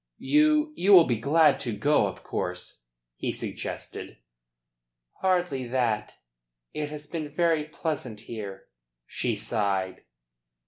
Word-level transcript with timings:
"You 0.17 0.73
you 0.75 0.93
will 0.93 1.03
be 1.03 1.19
glad 1.19 1.59
to 1.59 1.73
go, 1.77 2.07
of 2.07 2.23
course?" 2.23 2.85
he 3.17 3.31
suggested. 3.31 4.17
"Hardly 5.19 5.67
that. 5.67 6.13
It 6.73 6.89
has 6.89 7.05
been 7.05 7.29
very 7.29 7.65
pleasant 7.65 8.21
here." 8.21 8.67
She 9.05 9.35
sighed. 9.35 10.05